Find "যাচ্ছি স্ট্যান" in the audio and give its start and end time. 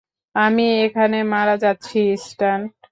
1.63-2.61